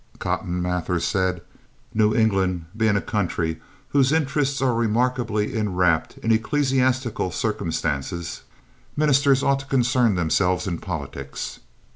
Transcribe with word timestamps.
Cotton 0.17 0.63
Mather 0.63 0.99
said, 0.99 1.43
"New 1.93 2.15
England 2.15 2.65
being 2.75 2.95
a 2.95 3.01
country 3.01 3.61
whose 3.89 4.11
interests 4.11 4.59
are 4.59 4.73
remarkably 4.73 5.53
inwrapped 5.55 6.17
in 6.23 6.31
ecclesiastical 6.31 7.29
circumstances, 7.29 8.41
ministers 8.97 9.43
ought 9.43 9.59
to 9.59 9.67
concern 9.67 10.15
themselves 10.15 10.65
in 10.65 10.79
politics." 10.79 11.59